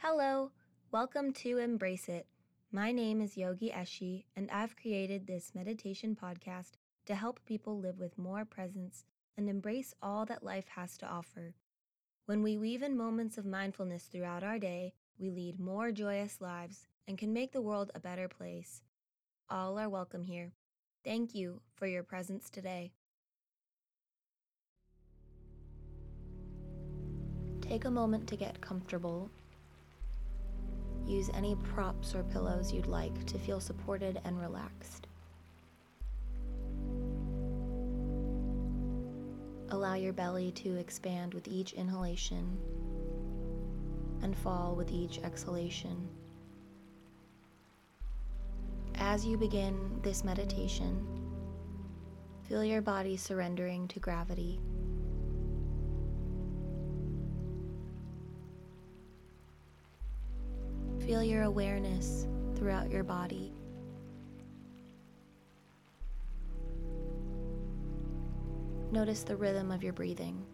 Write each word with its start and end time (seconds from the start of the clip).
Hello, 0.00 0.50
welcome 0.92 1.32
to 1.32 1.56
Embrace 1.56 2.06
It. 2.06 2.26
My 2.70 2.92
name 2.92 3.22
is 3.22 3.38
Yogi 3.38 3.70
Eshe, 3.70 4.24
and 4.36 4.50
I've 4.50 4.76
created 4.76 5.26
this 5.26 5.52
meditation 5.54 6.14
podcast 6.14 6.72
to 7.06 7.14
help 7.14 7.40
people 7.46 7.80
live 7.80 7.98
with 7.98 8.18
more 8.18 8.44
presence 8.44 9.06
and 9.38 9.48
embrace 9.48 9.94
all 10.02 10.26
that 10.26 10.44
life 10.44 10.68
has 10.76 10.98
to 10.98 11.06
offer. 11.06 11.54
When 12.26 12.42
we 12.42 12.58
weave 12.58 12.82
in 12.82 12.94
moments 12.94 13.38
of 13.38 13.46
mindfulness 13.46 14.04
throughout 14.04 14.44
our 14.44 14.58
day, 14.58 14.92
we 15.18 15.30
lead 15.30 15.58
more 15.58 15.90
joyous 15.90 16.42
lives 16.42 16.86
and 17.08 17.16
can 17.16 17.32
make 17.32 17.52
the 17.52 17.62
world 17.62 17.90
a 17.94 17.98
better 17.98 18.28
place. 18.28 18.82
All 19.48 19.78
are 19.78 19.88
welcome 19.88 20.24
here. 20.24 20.52
Thank 21.04 21.34
you 21.34 21.62
for 21.74 21.86
your 21.86 22.02
presence 22.02 22.50
today. 22.50 22.92
Take 27.62 27.86
a 27.86 27.90
moment 27.90 28.28
to 28.28 28.36
get 28.36 28.60
comfortable. 28.60 29.30
Use 31.06 31.30
any 31.34 31.54
props 31.54 32.14
or 32.14 32.24
pillows 32.24 32.72
you'd 32.72 32.86
like 32.86 33.24
to 33.26 33.38
feel 33.38 33.60
supported 33.60 34.20
and 34.24 34.40
relaxed. 34.40 35.06
Allow 39.70 39.94
your 39.94 40.12
belly 40.12 40.50
to 40.52 40.76
expand 40.76 41.32
with 41.32 41.46
each 41.46 41.72
inhalation 41.74 42.58
and 44.22 44.36
fall 44.36 44.74
with 44.74 44.90
each 44.90 45.18
exhalation. 45.22 46.08
As 48.96 49.24
you 49.24 49.36
begin 49.36 50.00
this 50.02 50.24
meditation, 50.24 51.06
feel 52.48 52.64
your 52.64 52.82
body 52.82 53.16
surrendering 53.16 53.86
to 53.88 54.00
gravity. 54.00 54.58
Feel 61.06 61.22
your 61.22 61.44
awareness 61.44 62.26
throughout 62.56 62.90
your 62.90 63.04
body. 63.04 63.52
Notice 68.90 69.22
the 69.22 69.36
rhythm 69.36 69.70
of 69.70 69.84
your 69.84 69.92
breathing. 69.92 70.44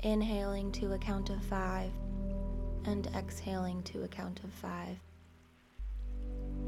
Inhaling 0.00 0.70
to 0.72 0.92
a 0.92 0.98
count 0.98 1.30
of 1.30 1.42
five 1.42 1.90
and 2.84 3.06
exhaling 3.16 3.82
to 3.84 4.02
a 4.02 4.08
count 4.08 4.44
of 4.44 4.52
five. 4.52 4.98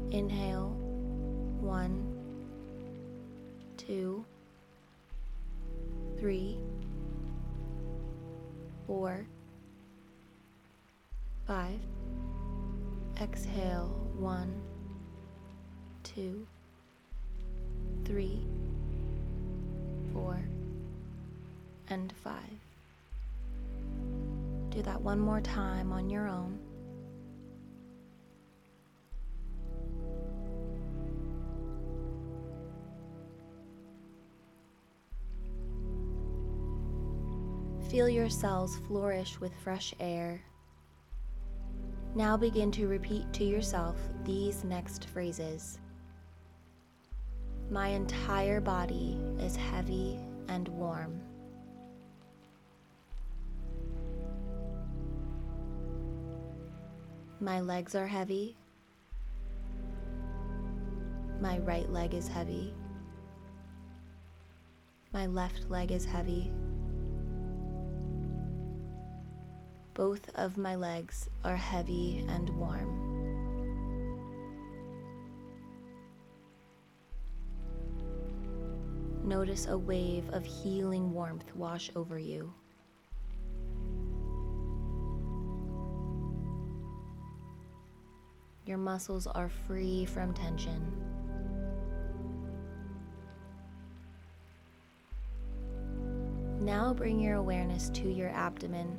Inhale, 0.09 0.69
one, 1.59 2.17
two, 3.77 4.25
three, 6.19 6.57
four, 8.85 9.25
five. 11.45 11.79
Exhale, 13.21 13.87
one, 14.17 14.61
two, 16.03 16.45
three, 18.05 18.45
four, 20.13 20.39
and 21.89 22.13
five. 22.23 22.35
Do 24.69 24.81
that 24.83 25.01
one 25.01 25.19
more 25.19 25.41
time 25.41 25.91
on 25.91 26.09
your 26.09 26.27
own. 26.27 26.56
Feel 37.89 38.09
your 38.09 38.29
cells 38.29 38.79
flourish 38.87 39.39
with 39.39 39.53
fresh 39.63 39.93
air. 40.01 40.41
Now 42.15 42.35
begin 42.35 42.69
to 42.71 42.87
repeat 42.87 43.31
to 43.33 43.45
yourself 43.45 43.95
these 44.25 44.65
next 44.65 45.05
phrases. 45.05 45.79
My 47.71 47.87
entire 47.87 48.59
body 48.59 49.17
is 49.39 49.55
heavy 49.55 50.19
and 50.49 50.67
warm. 50.67 51.21
My 57.39 57.61
legs 57.61 57.95
are 57.95 58.07
heavy. 58.07 58.57
My 61.39 61.59
right 61.59 61.89
leg 61.89 62.13
is 62.13 62.27
heavy. 62.27 62.73
My 65.13 65.25
left 65.27 65.69
leg 65.69 65.93
is 65.93 66.03
heavy. 66.03 66.51
Both 69.97 70.29
of 70.35 70.57
my 70.57 70.75
legs 70.75 71.27
are 71.43 71.55
heavy 71.55 72.23
and 72.29 72.51
warm. 72.51 73.15
Notice 79.27 79.65
a 79.65 79.75
wave 79.75 80.29
of 80.29 80.45
healing 80.45 81.11
warmth 81.11 81.51
wash 81.55 81.89
over 81.95 82.19
you. 82.19 82.53
Your 88.67 88.77
muscles 88.77 89.25
are 89.25 89.49
free 89.49 90.05
from 90.05 90.31
tension. 90.35 90.91
Now 96.59 96.93
bring 96.93 97.19
your 97.19 97.37
awareness 97.37 97.89
to 97.95 98.11
your 98.11 98.29
abdomen 98.29 98.95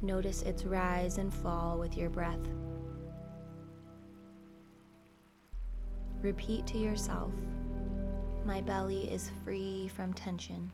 Notice 0.00 0.42
its 0.42 0.64
rise 0.64 1.18
and 1.18 1.34
fall 1.34 1.78
with 1.78 1.96
your 1.96 2.08
breath. 2.08 2.38
Repeat 6.22 6.66
to 6.68 6.78
yourself 6.78 7.32
My 8.44 8.60
belly 8.60 9.10
is 9.10 9.30
free 9.44 9.88
from 9.96 10.12
tension. 10.12 10.70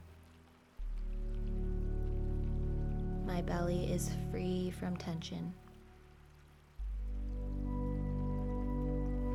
My 3.27 3.41
belly 3.41 3.91
is 3.91 4.11
free 4.31 4.71
from 4.79 4.97
tension. 4.97 5.55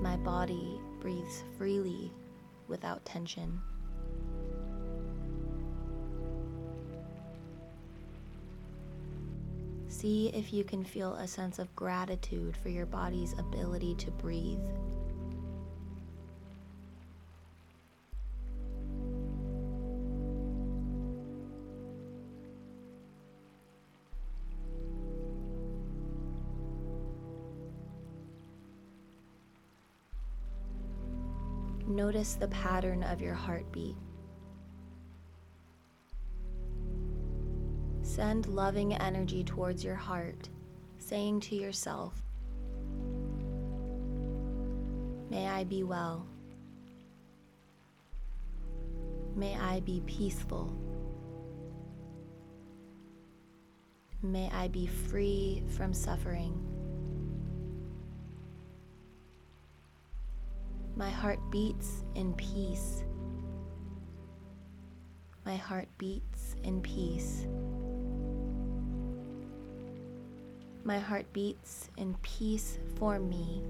My 0.01 0.17
body 0.17 0.79
breathes 1.01 1.44
freely 1.57 2.11
without 2.67 3.03
tension. 3.06 3.59
See 9.89 10.29
if 10.29 10.53
you 10.53 10.63
can 10.63 10.83
feel 10.83 11.16
a 11.16 11.27
sense 11.27 11.59
of 11.59 11.75
gratitude 11.75 12.55
for 12.55 12.69
your 12.69 12.85
body's 12.85 13.33
ability 13.33 13.95
to 13.95 14.11
breathe. 14.11 14.59
Notice 31.88 32.35
the 32.35 32.47
pattern 32.47 33.03
of 33.03 33.19
your 33.19 33.33
heartbeat. 33.33 33.95
Send 38.19 38.47
loving 38.47 38.94
energy 38.96 39.46
towards 39.46 39.81
your 39.81 39.96
heart, 39.96 40.50
saying 40.97 41.40
to 41.40 41.56
yourself, 41.56 42.22
May 45.30 45.47
I 45.47 45.63
be 45.63 45.84
well. 45.84 46.28
May 49.38 49.56
I 49.56 49.80
be 49.80 50.04
peaceful. 50.06 50.75
May 54.21 54.50
I 54.51 54.68
be 54.68 54.86
free 54.86 55.63
from 55.77 55.94
suffering. 55.94 56.60
My 60.98 61.10
heart 61.10 61.39
beats 61.51 62.04
in 62.16 62.33
peace. 62.33 63.06
My 65.45 65.56
heart 65.56 65.88
beats 65.98 66.57
in 66.66 66.81
peace. 66.81 67.48
My 70.84 70.98
heart 70.98 71.31
beats 71.34 71.90
in 71.98 72.16
peace 72.22 72.80
for 72.96 73.20
me. 73.20 73.62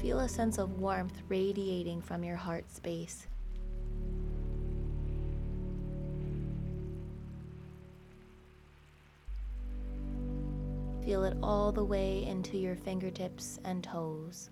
Feel 0.00 0.18
a 0.18 0.28
sense 0.28 0.58
of 0.58 0.78
warmth 0.80 1.22
radiating 1.28 2.02
from 2.02 2.22
your 2.24 2.36
heart 2.36 2.70
space. 2.70 3.26
Feel 11.04 11.24
it 11.24 11.36
all 11.42 11.70
the 11.70 11.84
way 11.84 12.24
into 12.24 12.58
your 12.58 12.76
fingertips 12.76 13.60
and 13.64 13.84
toes. 13.84 14.50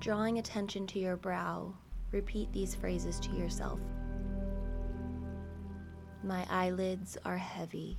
Drawing 0.00 0.38
attention 0.38 0.86
to 0.88 1.00
your 1.00 1.16
brow, 1.16 1.74
repeat 2.12 2.52
these 2.52 2.72
phrases 2.74 3.18
to 3.18 3.32
yourself. 3.32 3.80
My 6.22 6.46
eyelids 6.48 7.18
are 7.24 7.36
heavy. 7.36 7.98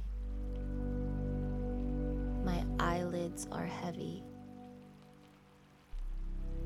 My 2.45 2.63
eyelids 2.79 3.47
are 3.51 3.65
heavy. 3.65 4.23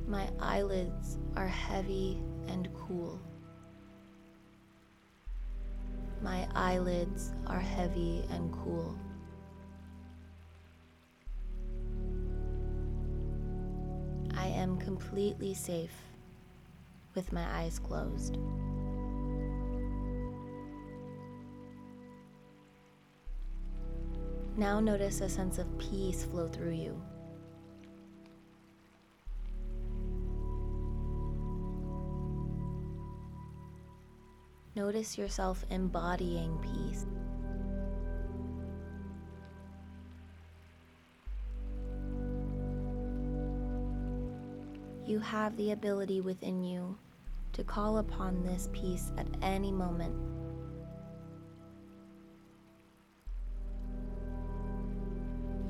My 0.07 0.29
eyelids 0.39 1.17
are 1.35 1.47
heavy 1.47 2.21
and 2.47 2.69
cool. 2.75 3.19
My 6.21 6.47
eyelids 6.53 7.31
are 7.47 7.59
heavy 7.59 8.23
and 8.29 8.53
cool. 8.53 8.95
Am 14.63 14.77
completely 14.77 15.53
safe 15.53 15.93
with 17.15 17.31
my 17.33 17.45
eyes 17.59 17.79
closed. 17.79 18.37
Now 24.55 24.79
notice 24.79 25.19
a 25.19 25.27
sense 25.27 25.57
of 25.57 25.77
peace 25.77 26.23
flow 26.23 26.47
through 26.47 26.75
you. 26.75 27.01
Notice 34.75 35.17
yourself 35.17 35.65
embodying 35.69 36.57
peace. 36.59 37.05
You 45.05 45.19
have 45.19 45.57
the 45.57 45.71
ability 45.71 46.21
within 46.21 46.63
you 46.63 46.97
to 47.51 47.63
call 47.63 47.97
upon 47.97 48.43
this 48.43 48.69
peace 48.71 49.11
at 49.17 49.27
any 49.41 49.71
moment. 49.71 50.15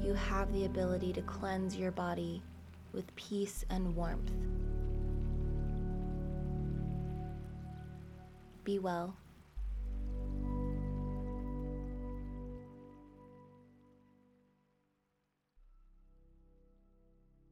You 0.03 0.13
have 0.13 0.53
the 0.53 0.65
ability 0.65 1.13
to 1.13 1.21
cleanse 1.23 1.75
your 1.75 1.91
body 1.91 2.43
with 2.93 3.15
peace 3.15 3.65
and 3.71 3.95
warmth. 3.95 4.31
Be 8.63 8.77
well. 8.77 9.15